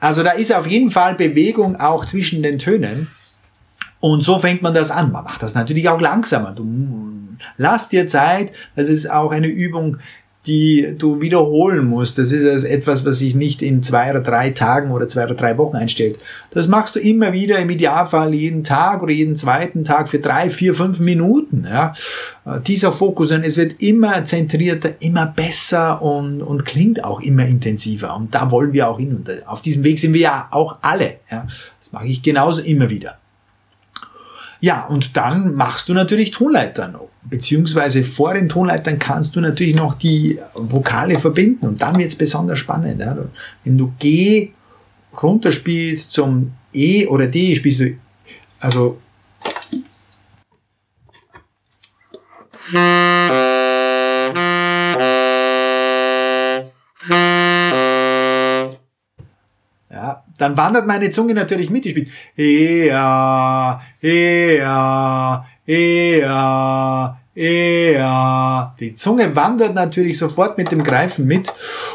Also 0.00 0.24
da 0.24 0.32
ist 0.32 0.52
auf 0.52 0.66
jeden 0.66 0.90
Fall 0.90 1.14
Bewegung 1.14 1.76
auch 1.78 2.04
zwischen 2.04 2.42
den 2.42 2.58
Tönen. 2.58 3.06
Und 4.00 4.22
so 4.22 4.40
fängt 4.40 4.62
man 4.62 4.74
das 4.74 4.90
an. 4.90 5.12
Man 5.12 5.22
macht 5.22 5.44
das 5.44 5.54
natürlich 5.54 5.88
auch 5.88 6.00
langsamer. 6.00 6.50
Du 6.50 6.66
lass 7.56 7.88
dir 7.88 8.08
Zeit. 8.08 8.52
Das 8.74 8.88
ist 8.88 9.08
auch 9.08 9.30
eine 9.30 9.46
Übung, 9.46 9.98
die 10.46 10.94
du 10.98 11.20
wiederholen 11.20 11.86
musst. 11.86 12.18
Das 12.18 12.30
ist 12.30 12.44
also 12.46 12.66
etwas, 12.66 13.06
was 13.06 13.18
sich 13.18 13.34
nicht 13.34 13.62
in 13.62 13.82
zwei 13.82 14.10
oder 14.10 14.20
drei 14.20 14.50
Tagen 14.50 14.90
oder 14.90 15.08
zwei 15.08 15.24
oder 15.24 15.34
drei 15.34 15.56
Wochen 15.56 15.76
einstellt. 15.76 16.18
Das 16.50 16.68
machst 16.68 16.96
du 16.96 17.00
immer 17.00 17.32
wieder, 17.32 17.58
im 17.58 17.70
Idealfall 17.70 18.34
jeden 18.34 18.62
Tag 18.62 19.02
oder 19.02 19.12
jeden 19.12 19.36
zweiten 19.36 19.84
Tag 19.84 20.10
für 20.10 20.18
drei, 20.18 20.50
vier, 20.50 20.74
fünf 20.74 21.00
Minuten. 21.00 21.66
Ja. 21.68 21.94
Äh, 22.44 22.60
dieser 22.60 22.92
Fokus, 22.92 23.32
und 23.32 23.42
es 23.42 23.56
wird 23.56 23.80
immer 23.82 24.26
zentrierter, 24.26 24.90
immer 25.00 25.26
besser 25.26 26.02
und, 26.02 26.42
und 26.42 26.66
klingt 26.66 27.02
auch 27.04 27.20
immer 27.20 27.46
intensiver. 27.46 28.14
Und 28.14 28.34
da 28.34 28.50
wollen 28.50 28.74
wir 28.74 28.88
auch 28.88 28.98
hin. 28.98 29.16
Und 29.16 29.48
auf 29.48 29.62
diesem 29.62 29.82
Weg 29.82 29.98
sind 29.98 30.12
wir 30.12 30.20
ja 30.20 30.48
auch 30.50 30.78
alle. 30.82 31.16
Ja. 31.30 31.46
Das 31.80 31.92
mache 31.92 32.06
ich 32.06 32.22
genauso 32.22 32.60
immer 32.60 32.90
wieder. 32.90 33.18
Ja, 34.60 34.86
und 34.86 35.16
dann 35.16 35.54
machst 35.54 35.88
du 35.88 35.94
natürlich 35.94 36.30
Tonleitern. 36.30 36.96
Beziehungsweise 37.24 38.04
vor 38.04 38.34
den 38.34 38.48
Tonleitern 38.48 38.98
kannst 38.98 39.34
du 39.34 39.40
natürlich 39.40 39.76
noch 39.76 39.94
die 39.94 40.38
Vokale 40.54 41.18
verbinden. 41.18 41.66
Und 41.66 41.80
dann 41.80 41.96
wird 41.96 42.10
es 42.10 42.18
besonders 42.18 42.58
spannend. 42.58 43.00
Ja. 43.00 43.16
Wenn 43.64 43.78
du 43.78 43.92
G 43.98 44.50
runterspielst 45.22 46.12
zum 46.12 46.52
E 46.72 47.06
oder 47.06 47.26
D, 47.26 47.56
spielst 47.56 47.80
du 47.80 47.94
also 48.60 48.98
dann 60.38 60.56
wandert 60.56 60.86
meine 60.86 61.10
Zunge 61.10 61.34
natürlich 61.34 61.70
mit. 61.70 61.86
Ich 61.86 61.92
spiele 61.92 62.10
Ea, 62.36 63.80
Ea, 64.02 65.46
Ea, 65.66 67.16
Ea. 67.34 68.74
Die 68.78 68.94
Zunge 68.94 69.34
wandert 69.34 69.74
natürlich 69.74 70.18
sofort 70.18 70.58
mit 70.58 70.70
dem 70.70 70.84
Greifen 70.84 71.26
mit. 71.26 71.52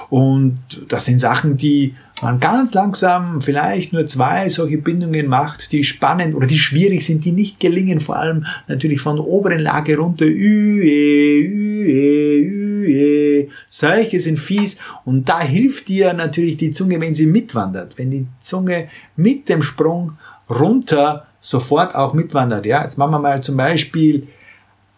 Und 0.09 0.59
das 0.87 1.05
sind 1.05 1.19
Sachen, 1.19 1.55
die 1.55 1.93
man 2.21 2.39
ganz 2.39 2.73
langsam 2.73 3.41
vielleicht 3.41 3.93
nur 3.93 4.05
zwei 4.07 4.49
solche 4.49 4.77
Bindungen 4.77 5.27
macht, 5.27 5.71
die 5.71 5.83
spannend 5.83 6.35
oder 6.35 6.47
die 6.47 6.59
schwierig 6.59 7.05
sind, 7.05 7.23
die 7.23 7.31
nicht 7.31 7.59
gelingen, 7.59 8.01
vor 8.01 8.17
allem 8.17 8.45
natürlich 8.67 8.99
von 8.99 9.15
der 9.15 9.25
oberen 9.25 9.59
Lage 9.59 9.97
runter. 9.97 10.25
Ü, 10.25 10.81
e, 10.83 11.41
ü, 11.41 11.87
e, 11.87 12.39
ü, 12.41 12.91
e. 12.91 13.49
Solche 13.69 14.19
sind 14.19 14.39
fies 14.39 14.79
und 15.05 15.29
da 15.29 15.41
hilft 15.41 15.87
dir 15.87 16.13
natürlich 16.13 16.57
die 16.57 16.71
Zunge, 16.71 16.99
wenn 16.99 17.15
sie 17.15 17.27
mitwandert, 17.27 17.97
wenn 17.97 18.11
die 18.11 18.27
Zunge 18.41 18.89
mit 19.15 19.47
dem 19.47 19.61
Sprung 19.61 20.17
runter 20.49 21.28
sofort 21.41 21.95
auch 21.95 22.13
mitwandert. 22.13 22.65
Ja, 22.65 22.83
jetzt 22.83 22.97
machen 22.97 23.11
wir 23.11 23.19
mal 23.19 23.41
zum 23.41 23.57
Beispiel 23.57 24.27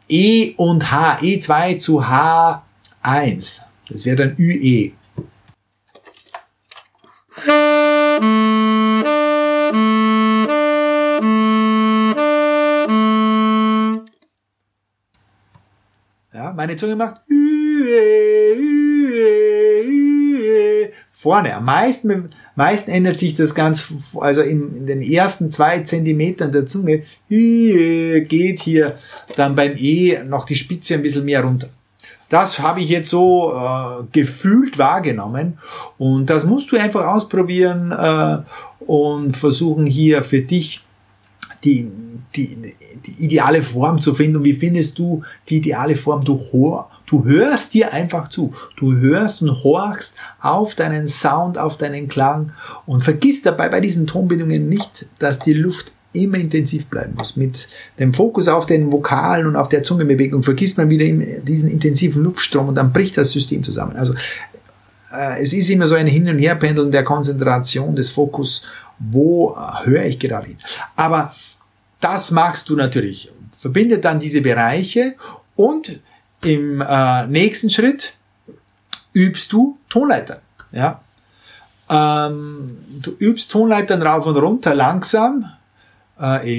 E 0.07 0.53
und 0.57 0.91
H, 0.91 1.19
E2 1.19 1.77
zu 1.77 2.01
H1. 2.01 3.62
Das 3.89 4.05
wäre 4.05 4.17
dann 4.17 4.36
ÜE. 4.38 4.91
Ja, 16.33 16.53
meine 16.53 16.77
Zunge 16.77 16.95
macht 16.95 17.21
vorne. 21.21 21.55
Am 21.55 21.65
meisten, 21.65 22.31
meisten 22.55 22.89
ändert 22.89 23.19
sich 23.19 23.35
das 23.35 23.53
ganz, 23.53 23.93
also 24.19 24.41
in, 24.41 24.75
in 24.75 24.85
den 24.87 25.01
ersten 25.03 25.51
zwei 25.51 25.81
Zentimetern 25.81 26.51
der 26.51 26.65
Zunge 26.65 27.03
geht 27.29 28.59
hier 28.59 28.97
dann 29.35 29.53
beim 29.53 29.73
E 29.77 30.23
noch 30.23 30.45
die 30.45 30.55
Spitze 30.55 30.95
ein 30.95 31.03
bisschen 31.03 31.25
mehr 31.25 31.43
runter. 31.43 31.69
Das 32.29 32.59
habe 32.59 32.79
ich 32.79 32.89
jetzt 32.89 33.09
so 33.09 33.53
äh, 33.53 34.03
gefühlt 34.11 34.79
wahrgenommen 34.79 35.59
und 35.99 36.25
das 36.27 36.45
musst 36.45 36.71
du 36.71 36.77
einfach 36.77 37.05
ausprobieren 37.05 37.91
äh, 37.91 38.37
und 38.85 39.37
versuchen 39.37 39.85
hier 39.85 40.23
für 40.23 40.41
dich 40.41 40.81
die, 41.63 41.87
die, 42.35 42.73
die 43.05 43.25
ideale 43.25 43.61
Form 43.61 44.01
zu 44.01 44.15
finden. 44.15 44.37
Und 44.37 44.45
wie 44.45 44.53
findest 44.53 44.97
du 44.97 45.21
die 45.47 45.57
ideale 45.57 45.95
Form? 45.95 46.23
Du, 46.23 46.39
du 47.11 47.25
hörst 47.25 47.73
dir 47.73 47.93
einfach 47.93 48.29
zu. 48.29 48.53
Du 48.77 48.95
hörst 48.95 49.41
und 49.41 49.63
horchst 49.63 50.15
auf 50.39 50.75
deinen 50.75 51.07
Sound, 51.07 51.57
auf 51.57 51.77
deinen 51.77 52.07
Klang 52.07 52.53
und 52.85 53.03
vergiss 53.03 53.43
dabei 53.43 53.69
bei 53.69 53.81
diesen 53.81 54.07
Tonbindungen 54.07 54.67
nicht, 54.69 55.05
dass 55.19 55.39
die 55.39 55.53
Luft 55.53 55.91
immer 56.13 56.37
intensiv 56.37 56.87
bleiben 56.87 57.13
muss. 57.17 57.37
Mit 57.37 57.67
dem 57.99 58.13
Fokus 58.13 58.47
auf 58.47 58.65
den 58.65 58.91
Vokalen 58.91 59.45
und 59.45 59.55
auf 59.55 59.69
der 59.69 59.83
Zungenbewegung 59.83 60.41
vergisst 60.43 60.77
man 60.77 60.89
wieder 60.89 61.05
diesen 61.41 61.69
intensiven 61.69 62.23
Luftstrom 62.23 62.69
und 62.69 62.75
dann 62.75 62.91
bricht 62.91 63.17
das 63.17 63.31
System 63.31 63.63
zusammen. 63.63 63.95
Also 63.95 64.13
äh, 65.13 65.41
es 65.41 65.53
ist 65.53 65.69
immer 65.69 65.87
so 65.87 65.95
ein 65.95 66.07
Hin- 66.07 66.27
und 66.27 66.39
Herpendeln 66.39 66.91
der 66.91 67.03
Konzentration, 67.03 67.95
des 67.95 68.09
Fokus, 68.09 68.65
wo 68.99 69.55
äh, 69.55 69.85
höre 69.85 70.05
ich 70.05 70.19
gerade 70.19 70.47
hin. 70.47 70.57
Aber 70.95 71.35
das 71.99 72.31
machst 72.31 72.69
du 72.69 72.75
natürlich. 72.75 73.31
Verbinde 73.59 73.99
dann 73.99 74.19
diese 74.19 74.41
Bereiche 74.41 75.15
und 75.55 75.99
im 76.43 76.81
äh, 76.81 77.27
nächsten 77.27 77.69
Schritt 77.69 78.13
übst 79.13 79.51
du 79.51 79.77
Tonleitern. 79.89 80.39
Ja? 80.71 81.01
Ähm, 81.89 82.77
du 83.01 83.12
übst 83.19 83.51
Tonleitern 83.51 84.01
rauf 84.01 84.25
und 84.25 84.38
runter 84.38 84.74
langsam. 84.74 85.45
Äh, 86.19 86.55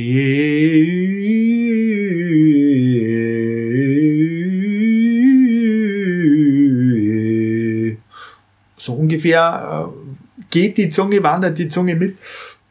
so 8.76 8.94
ungefähr 8.94 9.88
äh, 9.88 10.42
geht 10.50 10.76
die 10.76 10.90
Zunge, 10.90 11.22
wandert 11.22 11.58
die 11.58 11.68
Zunge 11.68 11.94
mit. 11.96 12.18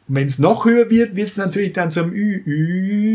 Wenn 0.08 0.26
es 0.26 0.38
noch 0.38 0.64
höher 0.64 0.90
wird, 0.90 1.16
wird 1.16 1.28
es 1.28 1.36
natürlich 1.36 1.72
dann 1.72 1.90
zum 1.90 2.12
Ü. 2.12 2.42
Ü 2.44 3.11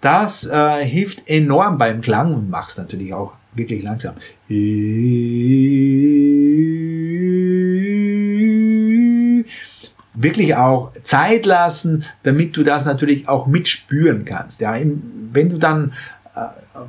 Das 0.00 0.46
äh, 0.46 0.84
hilft 0.84 1.28
enorm 1.28 1.78
beim 1.78 2.00
Klang 2.00 2.34
und 2.34 2.48
machst 2.50 2.78
natürlich 2.78 3.12
auch 3.12 3.32
wirklich 3.54 3.82
langsam. 3.82 4.14
Wirklich 10.14 10.54
auch 10.56 10.92
Zeit 11.04 11.46
lassen, 11.46 12.04
damit 12.22 12.56
du 12.56 12.62
das 12.62 12.84
natürlich 12.84 13.28
auch 13.28 13.46
mitspüren 13.46 14.24
kannst. 14.24 14.60
Ja, 14.60 14.74
wenn 15.32 15.50
du 15.50 15.58
dann 15.58 15.92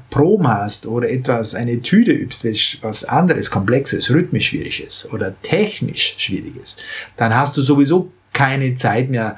Proben 0.10 0.48
hast 0.48 0.86
oder 0.86 1.10
etwas, 1.10 1.56
eine 1.56 1.82
Tüte 1.82 2.12
übst, 2.12 2.46
was 2.84 3.03
anderes, 3.06 3.50
komplexes, 3.50 4.10
rhythmisch 4.12 4.50
schwieriges 4.50 5.12
oder 5.12 5.34
technisch 5.41 6.15
schwieriges, 6.18 6.77
dann 7.18 7.36
hast 7.36 7.58
du 7.58 7.62
sowieso 7.62 8.12
keine 8.34 8.75
Zeit 8.75 9.10
mehr 9.10 9.38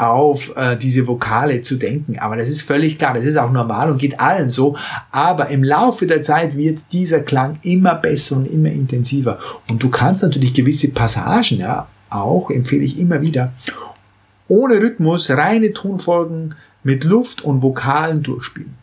auf 0.00 0.56
äh, 0.56 0.76
diese 0.76 1.06
Vokale 1.06 1.62
zu 1.62 1.76
denken. 1.76 2.18
Aber 2.18 2.36
das 2.36 2.48
ist 2.48 2.62
völlig 2.62 2.98
klar, 2.98 3.14
das 3.14 3.24
ist 3.24 3.36
auch 3.36 3.50
normal 3.50 3.90
und 3.90 3.98
geht 3.98 4.18
allen 4.18 4.50
so. 4.50 4.76
Aber 5.10 5.48
im 5.48 5.62
Laufe 5.62 6.06
der 6.06 6.22
Zeit 6.22 6.56
wird 6.56 6.78
dieser 6.92 7.20
Klang 7.20 7.58
immer 7.62 7.94
besser 7.94 8.36
und 8.36 8.46
immer 8.46 8.70
intensiver. 8.70 9.38
Und 9.68 9.82
du 9.82 9.90
kannst 9.90 10.22
natürlich 10.22 10.54
gewisse 10.54 10.90
Passagen, 10.90 11.58
ja, 11.58 11.86
auch 12.08 12.50
empfehle 12.50 12.84
ich 12.84 12.98
immer 12.98 13.20
wieder, 13.20 13.52
ohne 14.48 14.80
Rhythmus, 14.80 15.30
reine 15.30 15.72
Tonfolgen 15.72 16.54
mit 16.82 17.04
Luft 17.04 17.42
und 17.42 17.62
Vokalen 17.62 18.22
durchspielen 18.22 18.80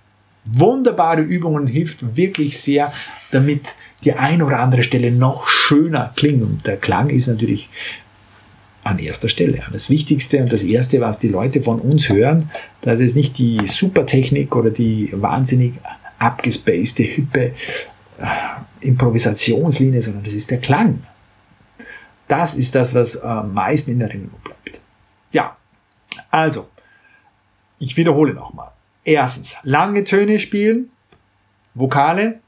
wunderbare 0.52 1.22
Übungen, 1.22 1.68
hilft 1.68 2.16
wirklich 2.16 2.60
sehr, 2.60 2.94
damit 3.32 3.74
die 4.04 4.14
ein 4.14 4.42
oder 4.42 4.60
andere 4.60 4.84
Stelle 4.84 5.12
noch 5.12 5.48
schöner 5.48 6.14
klingt. 6.16 6.44
Und 6.44 6.68
der 6.68 6.78
Klang 6.78 7.10
ist 7.10 7.28
natürlich 7.28 7.70
an 8.88 9.00
erster 9.00 9.30
Stelle. 9.30 9.64
Das 9.72 9.90
Wichtigste 9.90 10.40
und 10.40 10.52
das 10.52 10.64
Erste, 10.64 11.02
was 11.02 11.20
die 11.20 11.28
Leute 11.28 11.62
von 11.62 11.80
uns 11.80 12.10
hören, 12.10 12.50
das 12.82 13.00
ist 13.00 13.16
nicht 13.16 13.38
die 13.38 13.60
Supertechnik 13.68 14.56
oder 14.56 14.70
die 14.70 15.10
wahnsinnig 15.14 15.74
abgespacede, 16.20 17.04
hippe 17.04 17.54
äh, 18.20 18.26
Improvisationslinie, 18.82 20.02
sondern 20.02 20.24
das 20.24 20.34
ist 20.34 20.50
der 20.52 20.60
Klang. 20.60 21.04
Das 22.28 22.56
ist 22.56 22.76
das, 22.76 22.94
was 22.94 23.22
am 23.22 23.54
meisten 23.54 23.92
in 23.92 24.02
Erinnerung 24.02 24.40
bleibt. 24.44 24.82
Ja, 25.32 25.56
also, 26.32 26.68
ich 27.80 27.96
wiederhole 27.98 28.34
nochmal. 28.34 28.72
Erstens, 29.04 29.58
lange 29.64 30.04
Töne 30.04 30.40
spielen, 30.40 30.90
Vokale, 31.74 32.40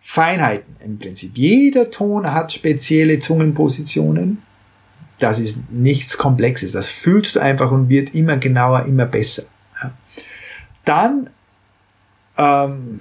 Feinheiten 0.00 0.76
im 0.84 0.98
Prinzip. 0.98 1.36
Jeder 1.36 1.90
Ton 1.90 2.32
hat 2.32 2.52
spezielle 2.52 3.18
Zungenpositionen. 3.18 4.42
Das 5.22 5.38
ist 5.38 5.70
nichts 5.70 6.18
Komplexes. 6.18 6.72
Das 6.72 6.88
fühlst 6.88 7.36
du 7.36 7.40
einfach 7.40 7.70
und 7.70 7.88
wird 7.88 8.12
immer 8.12 8.38
genauer, 8.38 8.86
immer 8.86 9.06
besser. 9.06 9.44
Dann 10.84 11.30
ähm, 12.36 13.00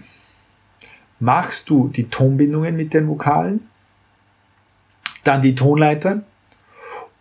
machst 1.20 1.68
du 1.72 1.88
die 1.88 2.10
Tonbindungen 2.10 2.78
mit 2.78 2.94
den 2.94 3.08
Vokalen, 3.08 3.62
dann 5.24 5.42
die 5.42 5.56
Tonleitern 5.56 6.24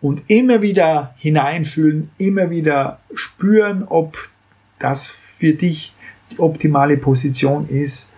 und 0.03 0.29
immer 0.29 0.61
wieder 0.61 1.15
hineinfühlen, 1.17 2.11
immer 2.19 2.51
wieder 2.51 3.01
spüren, 3.15 3.85
ob 3.85 4.19
das 4.79 5.07
für 5.09 5.55
dich 5.55 5.95
die 6.31 6.41
optimale 6.41 6.99
Position 6.99 7.67
ist, 7.69 8.13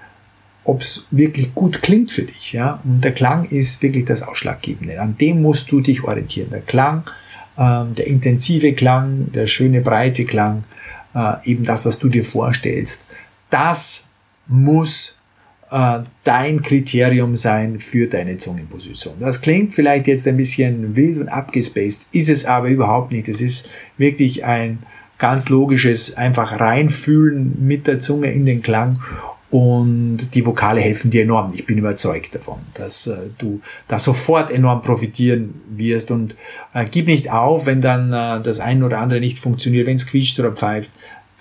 ob 0.65 0.83
es 0.83 1.09
wirklich 1.11 1.55
gut 1.55 1.83
klingt 1.83 2.11
für 2.11 2.23
dich. 2.23 2.53
Ja? 2.53 2.81
Und 2.85 3.03
der 3.03 3.13
Klang 3.13 3.47
ist 3.47 3.83
wirklich 3.83 4.05
das 4.05 4.23
Ausschlaggebende. 4.23 5.01
An 5.01 5.17
dem 5.17 5.43
musst 5.43 5.71
du 5.73 5.81
dich 5.81 6.05
orientieren. 6.05 6.51
Der 6.51 6.61
Klang, 6.61 7.05
ähm, 7.59 7.95
der 7.95 8.07
intensive 8.07 8.73
Klang, 8.73 9.33
der 9.33 9.47
schöne 9.47 9.81
breite 9.81 10.25
Klang, 10.25 10.65
äh, 11.15 11.35
eben 11.45 11.65
das, 11.65 11.85
was 11.85 11.99
du 11.99 12.09
dir 12.09 12.25
vorstellst, 12.25 13.05
das 13.51 14.09
muss 14.47 15.19
äh, 15.71 16.01
dein 16.25 16.63
Kriterium 16.63 17.37
sein 17.37 17.81
für 17.81 18.07
deine 18.07 18.37
Zungenposition. 18.37 19.15
Das 19.19 19.41
klingt 19.41 19.75
vielleicht 19.75 20.07
jetzt 20.07 20.29
ein 20.29 20.37
bisschen 20.37 20.95
wild 20.95 21.19
und 21.19 21.29
abgespaced, 21.29 22.07
ist 22.13 22.29
es 22.29 22.47
aber 22.47 22.69
überhaupt 22.69 23.11
nicht. 23.11 23.29
Es 23.29 23.41
ist 23.41 23.71
wirklich 23.99 24.45
ein 24.45 24.81
ganz 25.19 25.49
logisches 25.49 26.17
einfach 26.17 26.59
reinfühlen 26.61 27.67
mit 27.67 27.87
der 27.87 28.01
Zunge 28.01 28.33
in 28.33 28.45
den 28.45 28.63
Klang 28.63 29.01
und 29.53 30.35
die 30.35 30.47
Vokale 30.47 30.81
helfen 30.81 31.11
dir 31.11 31.25
enorm. 31.25 31.53
Ich 31.55 31.67
bin 31.67 31.77
überzeugt 31.77 32.35
davon, 32.35 32.61
dass 32.73 33.07
äh, 33.07 33.17
du 33.37 33.61
da 33.87 33.99
sofort 33.99 34.51
enorm 34.51 34.81
profitieren 34.81 35.61
wirst 35.69 36.11
und 36.11 36.35
äh, 36.73 36.87
gib 36.91 37.07
nicht 37.07 37.31
auf, 37.31 37.67
wenn 37.67 37.83
dann 37.83 38.15
äh, 38.15 38.43
das 38.43 38.61
eine 38.61 38.87
oder 38.87 38.99
andere 38.99 39.21
nicht 39.21 39.39
funktioniert, 39.39 39.87
wenn 39.87 39.97
es 39.97 40.07
quietscht 40.07 40.41
oder 40.41 40.53
pfeift. 40.53 40.91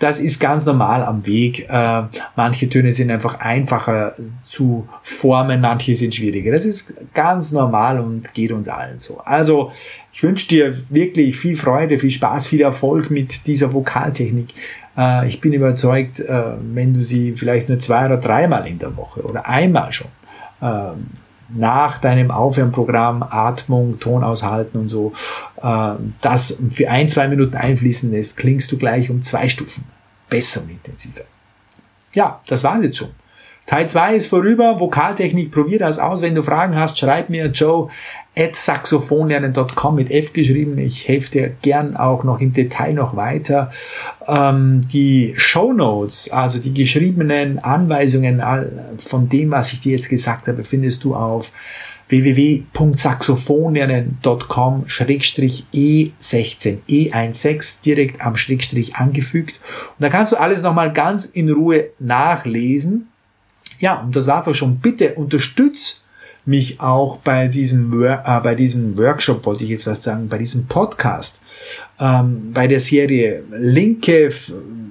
Das 0.02 0.18
ist 0.18 0.40
ganz 0.40 0.66
normal 0.66 1.04
am 1.04 1.24
Weg. 1.26 1.68
Äh, 1.70 2.02
manche 2.34 2.68
Töne 2.68 2.92
sind 2.92 3.12
einfach 3.12 3.38
einfacher 3.38 4.16
zu 4.44 4.88
formen, 5.00 5.60
manche 5.60 5.94
sind 5.94 6.12
schwieriger. 6.12 6.50
Das 6.50 6.64
ist 6.64 6.94
ganz 7.14 7.52
normal 7.52 8.00
und 8.00 8.34
geht 8.34 8.50
uns 8.50 8.68
allen 8.68 8.98
so. 8.98 9.20
Also 9.20 9.70
ich 10.12 10.24
wünsche 10.24 10.48
dir 10.48 10.82
wirklich 10.88 11.36
viel 11.36 11.54
Freude, 11.54 12.00
viel 12.00 12.10
Spaß, 12.10 12.48
viel 12.48 12.62
Erfolg 12.62 13.12
mit 13.12 13.46
dieser 13.46 13.72
Vokaltechnik. 13.72 14.48
Äh, 14.98 15.28
ich 15.28 15.40
bin 15.40 15.52
überzeugt, 15.52 16.18
äh, 16.18 16.42
wenn 16.74 16.94
du 16.94 17.02
sie 17.02 17.34
vielleicht 17.36 17.68
nur 17.68 17.78
zwei 17.78 18.06
oder 18.06 18.16
dreimal 18.16 18.66
in 18.66 18.80
der 18.80 18.96
Woche 18.96 19.22
oder 19.22 19.46
einmal 19.46 19.92
schon 19.92 20.10
ähm, 20.60 21.10
nach 21.54 21.98
deinem 21.98 22.32
Aufwärmprogramm 22.32 23.22
Atmung, 23.22 24.00
Ton 24.00 24.24
aushalten 24.24 24.78
und 24.78 24.88
so, 24.88 25.12
äh, 25.62 25.92
das 26.20 26.60
für 26.72 26.90
ein, 26.90 27.08
zwei 27.08 27.28
Minuten 27.28 27.54
einfließen 27.54 28.10
lässt, 28.10 28.36
klingst 28.36 28.72
du 28.72 28.78
gleich 28.78 29.08
um 29.08 29.22
zwei 29.22 29.48
Stufen 29.48 29.91
besser 30.32 30.62
und 30.62 30.70
intensiver. 30.70 31.24
Ja, 32.14 32.40
das 32.46 32.64
war's 32.64 32.82
jetzt 32.82 32.96
schon. 32.96 33.10
Teil 33.66 33.88
2 33.88 34.16
ist 34.16 34.26
vorüber. 34.26 34.80
Vokaltechnik, 34.80 35.52
probier 35.52 35.78
das 35.78 35.98
aus. 35.98 36.22
Wenn 36.22 36.34
du 36.34 36.42
Fragen 36.42 36.74
hast, 36.74 36.98
schreib 36.98 37.30
mir 37.30 37.46
joe 37.46 37.90
at 38.36 38.56
saxophonlernen.com 38.56 39.94
mit 39.94 40.10
F 40.10 40.32
geschrieben. 40.32 40.78
Ich 40.78 41.06
helfe 41.06 41.30
dir 41.30 41.48
gern 41.60 41.96
auch 41.96 42.24
noch 42.24 42.40
im 42.40 42.52
Detail 42.52 42.94
noch 42.94 43.14
weiter. 43.14 43.70
Ähm, 44.26 44.88
die 44.90 45.34
Show 45.36 45.72
Notes, 45.72 46.30
also 46.30 46.58
die 46.58 46.72
geschriebenen 46.72 47.58
Anweisungen 47.58 48.42
von 48.98 49.28
dem, 49.28 49.50
was 49.50 49.72
ich 49.72 49.80
dir 49.80 49.96
jetzt 49.96 50.08
gesagt 50.08 50.48
habe, 50.48 50.64
findest 50.64 51.04
du 51.04 51.14
auf 51.14 51.52
www.saxophonlernen.com 52.12 54.84
Schrägstrich 54.86 55.66
E16 55.72 56.80
E16 56.86 57.82
direkt 57.82 58.20
am 58.20 58.36
Schrägstrich 58.36 58.96
angefügt. 58.96 59.58
Und 59.98 60.02
da 60.02 60.10
kannst 60.10 60.32
du 60.32 60.36
alles 60.36 60.60
nochmal 60.60 60.92
ganz 60.92 61.24
in 61.24 61.50
Ruhe 61.50 61.86
nachlesen. 61.98 63.08
Ja, 63.78 64.02
und 64.02 64.14
das 64.14 64.26
war's 64.26 64.46
auch 64.46 64.54
schon. 64.54 64.80
Bitte 64.80 65.14
unterstütz 65.14 66.04
mich 66.44 66.80
auch 66.80 67.16
bei 67.18 67.46
diesem, 67.48 68.02
äh, 68.02 68.18
bei 68.42 68.56
diesem 68.56 68.98
Workshop, 68.98 69.46
wollte 69.46 69.64
ich 69.64 69.70
jetzt 69.70 69.86
was 69.86 70.04
sagen, 70.04 70.28
bei 70.28 70.36
diesem 70.36 70.66
Podcast, 70.66 71.40
ähm, 71.98 72.52
bei 72.52 72.66
der 72.66 72.80
Serie 72.80 73.42
linke, 73.50 74.34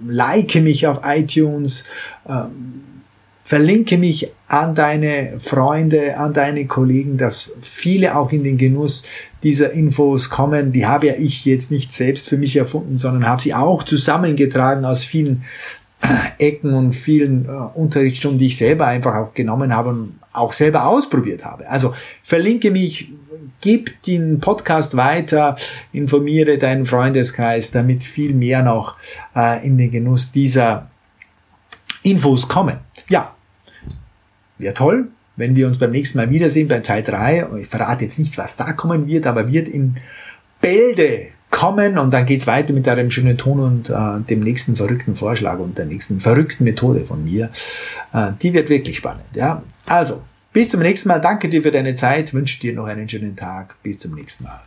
like 0.08 0.56
mich 0.56 0.88
auf 0.88 1.02
iTunes, 1.04 1.86
ähm, 2.28 2.82
Verlinke 3.52 3.98
mich 3.98 4.32
an 4.48 4.76
deine 4.76 5.34
Freunde, 5.42 6.16
an 6.16 6.34
deine 6.34 6.68
Kollegen, 6.68 7.18
dass 7.18 7.54
viele 7.62 8.16
auch 8.16 8.32
in 8.32 8.46
den 8.46 8.58
Genuss 8.58 9.06
dieser 9.44 9.74
Infos 9.74 10.30
kommen. 10.30 10.72
Die 10.72 10.86
habe 10.86 11.08
ja 11.08 11.16
ich 11.16 11.44
jetzt 11.44 11.70
nicht 11.70 11.94
selbst 11.94 12.30
für 12.30 12.38
mich 12.38 12.56
erfunden, 12.56 12.96
sondern 12.96 13.28
habe 13.28 13.42
sie 13.42 13.54
auch 13.54 13.84
zusammengetragen 13.84 14.86
aus 14.86 15.04
vielen 15.04 15.44
Ecken 16.38 16.74
und 16.74 16.94
vielen 16.94 17.44
äh, 17.44 17.50
Unterrichtsstunden, 17.50 18.40
die 18.40 18.46
ich 18.46 18.58
selber 18.58 18.88
einfach 18.88 19.16
auch 19.16 19.34
genommen 19.34 19.76
habe 19.76 19.90
und 19.90 20.14
auch 20.32 20.54
selber 20.54 20.86
ausprobiert 20.86 21.44
habe. 21.44 21.70
Also 21.70 21.94
verlinke 22.24 22.72
mich, 22.72 23.12
gib 23.60 24.02
den 24.04 24.40
Podcast 24.40 24.96
weiter, 24.96 25.58
informiere 25.92 26.58
deinen 26.58 26.86
Freundeskreis, 26.86 27.72
damit 27.72 28.06
viel 28.06 28.34
mehr 28.34 28.64
noch 28.64 28.96
äh, 29.36 29.68
in 29.68 29.78
den 29.78 29.92
Genuss 29.92 30.32
dieser 30.32 30.90
Infos 32.02 32.48
kommen. 32.48 32.78
Ja, 33.10 33.36
wäre 34.62 34.74
toll, 34.74 35.08
wenn 35.36 35.56
wir 35.56 35.68
uns 35.68 35.80
beim 35.80 35.92
nächsten 35.92 36.18
Mal 36.18 36.30
wiedersehen 36.30 36.68
bei 36.68 36.80
Teil 36.80 37.04
3. 37.04 37.48
Ich 37.62 37.68
verrate 37.68 38.06
jetzt 38.06 38.20
nicht, 38.20 38.38
was 38.38 38.58
da 38.58 38.74
kommen 38.74 39.08
wird, 39.08 39.26
aber 39.28 39.52
wird 39.52 39.68
in 39.68 39.98
Bälde 40.62 41.28
kommen 41.50 41.98
und 41.98 42.12
dann 42.12 42.26
geht's 42.26 42.48
weiter 42.48 42.74
mit 42.74 42.88
einem 42.88 43.12
schönen 43.12 43.38
Ton 43.38 43.60
und 43.60 43.90
äh, 43.90 44.22
dem 44.30 44.40
nächsten 44.40 44.76
verrückten 44.76 45.16
Vorschlag 45.16 45.60
und 45.60 45.78
der 45.78 45.86
nächsten 45.86 46.20
verrückten 46.20 46.64
Methode 46.64 47.04
von 47.04 47.24
mir. 47.24 47.50
Äh, 48.14 48.32
die 48.42 48.54
wird 48.54 48.70
wirklich 48.70 48.98
spannend. 48.98 49.26
Ja, 49.36 49.62
also 49.86 50.24
bis 50.54 50.70
zum 50.70 50.82
nächsten 50.82 51.10
Mal. 51.10 51.20
Danke 51.20 51.50
dir 51.50 51.62
für 51.62 51.72
deine 51.72 51.96
Zeit. 51.96 52.34
Wünsche 52.34 52.60
dir 52.60 52.74
noch 52.74 52.86
einen 52.86 53.08
schönen 53.08 53.36
Tag. 53.36 53.76
Bis 53.84 54.00
zum 54.00 54.16
nächsten 54.16 54.46
Mal. 54.46 54.62